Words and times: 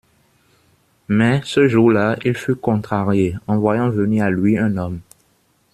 Mais, 1.09 1.41
ce 1.43 1.67
jour-là, 1.67 2.17
il 2.25 2.33
fut 2.33 2.55
contrarié, 2.55 3.35
en 3.45 3.59
voyant 3.59 3.91
venir 3.91 4.25
à 4.25 4.29
lui 4.31 4.57
un 4.57 4.75
homme. 4.77 4.99